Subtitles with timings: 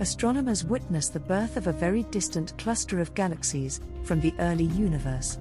[0.00, 5.38] astronomers witness the birth of a very distant cluster of galaxies from the early universe.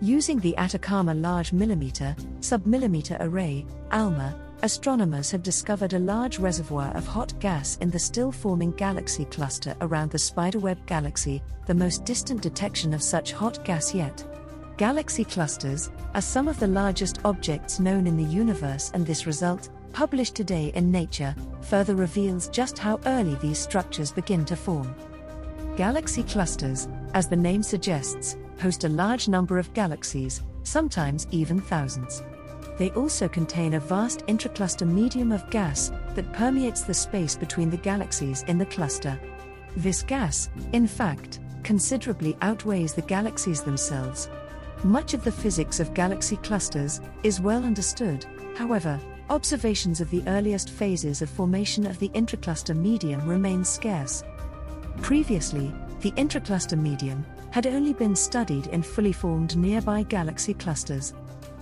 [0.00, 7.06] Using the Atacama Large Millimeter, Submillimeter Array, ALMA, astronomers have discovered a large reservoir of
[7.06, 12.42] hot gas in the still forming galaxy cluster around the Spiderweb galaxy, the most distant
[12.42, 14.24] detection of such hot gas yet.
[14.76, 19.70] Galaxy clusters are some of the largest objects known in the universe, and this result,
[19.92, 24.94] published today in Nature, further reveals just how early these structures begin to form.
[25.76, 32.22] Galaxy clusters, as the name suggests, host a large number of galaxies, sometimes even thousands.
[32.78, 37.76] They also contain a vast intracluster medium of gas that permeates the space between the
[37.78, 39.18] galaxies in the cluster.
[39.76, 44.28] This gas, in fact, considerably outweighs the galaxies themselves.
[44.84, 48.26] Much of the physics of galaxy clusters is well understood,
[48.56, 54.22] however, observations of the earliest phases of formation of the intracluster medium remain scarce.
[55.02, 61.14] Previously, the intracluster medium had only been studied in fully formed nearby galaxy clusters.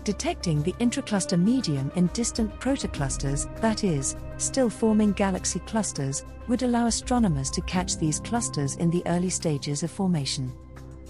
[0.03, 6.87] Detecting the intracluster medium in distant protoclusters, that is, still forming galaxy clusters, would allow
[6.87, 10.53] astronomers to catch these clusters in the early stages of formation.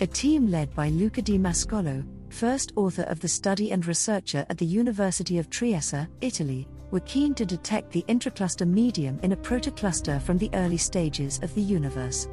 [0.00, 2.04] A team led by Luca Di Mascolo,
[2.34, 7.32] first author of the study and researcher at the University of Trieste, Italy, were keen
[7.34, 12.28] to detect the intracluster medium in a protocluster from the early stages of the universe.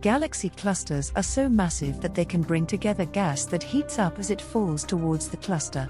[0.00, 4.30] Galaxy clusters are so massive that they can bring together gas that heats up as
[4.30, 5.88] it falls towards the cluster.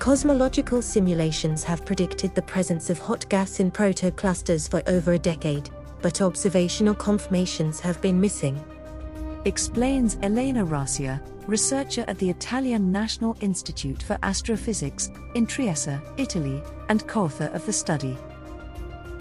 [0.00, 5.70] Cosmological simulations have predicted the presence of hot gas in protoclusters for over a decade,
[6.00, 8.60] but observational confirmations have been missing.
[9.44, 17.04] Explains Elena Rasia, researcher at the Italian National Institute for Astrophysics in Trieste, Italy, and
[17.08, 18.16] co author of the study.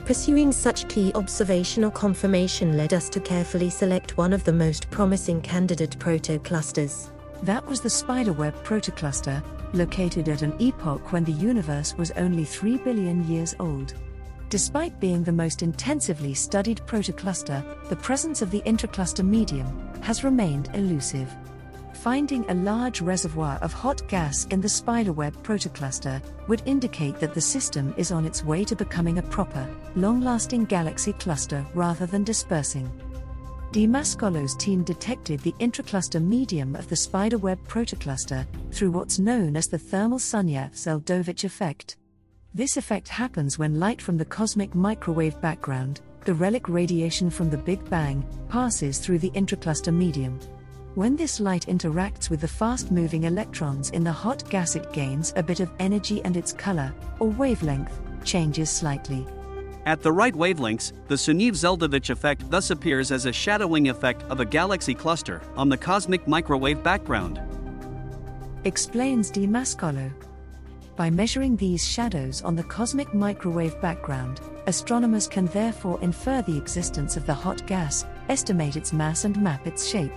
[0.05, 5.41] Pursuing such key observational confirmation led us to carefully select one of the most promising
[5.41, 7.09] candidate protoclusters.
[7.41, 12.78] That was the Spiderweb protocluster, located at an epoch when the universe was only 3
[12.78, 13.96] billion years old.
[14.50, 20.69] Despite being the most intensively studied protocluster, the presence of the intracluster medium has remained
[20.73, 21.35] elusive
[22.01, 27.41] finding a large reservoir of hot gas in the spiderweb protocluster would indicate that the
[27.41, 32.23] system is on its way to becoming a proper, long lasting galaxy cluster rather than
[32.23, 32.91] dispersing.
[33.72, 39.67] Di Mascolo's team detected the intracluster medium of the spiderweb protocluster through what's known as
[39.67, 41.97] the thermal Sunyaev-Zeldovich effect.
[42.56, 47.58] This effect happens when light from the cosmic microwave background, the relic radiation from the
[47.58, 50.40] Big Bang, passes through the intracluster medium.
[50.96, 55.34] When this light interacts with the fast moving electrons in the hot gas, it gains
[55.36, 59.26] a bit of energy and its color, or wavelength, changes slightly.
[59.86, 64.46] At the right wavelengths, the Sunyaev-Zeldovich effect thus appears as a shadowing effect of a
[64.46, 67.42] galaxy cluster on the cosmic microwave background.
[68.64, 70.12] Explains Di Mascolo.
[70.96, 77.16] By measuring these shadows on the cosmic microwave background, astronomers can therefore infer the existence
[77.16, 80.13] of the hot gas, estimate its mass, and map its shape.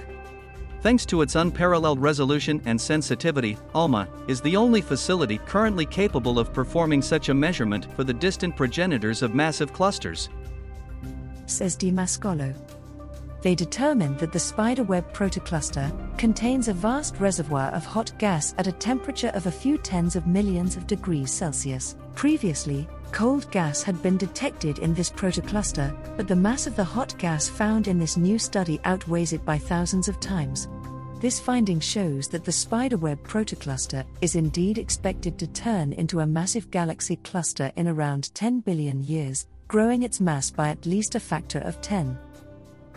[0.80, 6.52] Thanks to its unparalleled resolution and sensitivity, ALMA is the only facility currently capable of
[6.52, 10.28] performing such a measurement for the distant progenitors of massive clusters.
[11.46, 12.54] Says Di Mascolo.
[13.44, 18.72] They determined that the spiderweb protocluster contains a vast reservoir of hot gas at a
[18.72, 21.94] temperature of a few tens of millions of degrees Celsius.
[22.14, 27.14] Previously, cold gas had been detected in this protocluster, but the mass of the hot
[27.18, 30.66] gas found in this new study outweighs it by thousands of times.
[31.20, 36.70] This finding shows that the spiderweb protocluster is indeed expected to turn into a massive
[36.70, 41.58] galaxy cluster in around 10 billion years, growing its mass by at least a factor
[41.58, 42.18] of 10.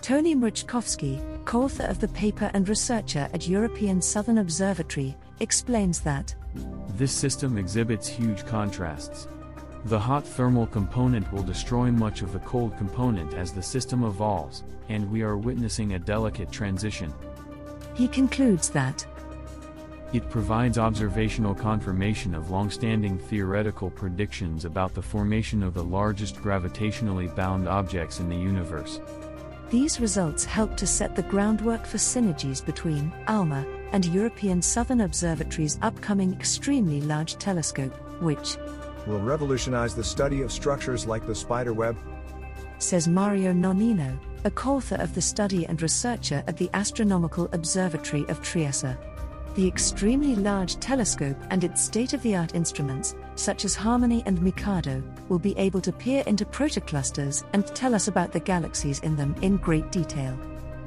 [0.01, 6.33] Tony Mroczkowski, co author of the paper and researcher at European Southern Observatory, explains that
[6.97, 9.27] This system exhibits huge contrasts.
[9.85, 14.63] The hot thermal component will destroy much of the cold component as the system evolves,
[14.89, 17.13] and we are witnessing a delicate transition.
[17.95, 19.05] He concludes that
[20.13, 27.35] it provides observational confirmation of long-standing theoretical predictions about the formation of the largest gravitationally
[27.35, 29.01] bound objects in the universe.
[29.69, 35.77] These results help to set the groundwork for synergies between ALMA and European Southern Observatory's
[35.81, 38.55] upcoming extremely large telescope, which
[39.05, 41.97] will revolutionize the study of structures like the spider web,
[42.79, 48.25] says Mario Nonino, a co author of the study and researcher at the Astronomical Observatory
[48.29, 48.95] of Trieste.
[49.57, 54.39] The extremely large telescope and its state of the art instruments, such as HARMONI and
[54.39, 59.15] MICADO, will be able to peer into protoclusters and tell us about the galaxies in
[59.15, 60.37] them in great detail.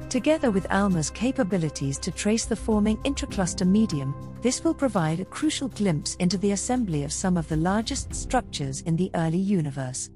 [0.07, 5.67] Together with ALMA's capabilities to trace the forming intracluster medium, this will provide a crucial
[5.67, 10.09] glimpse into the assembly of some of the largest structures in the early universe.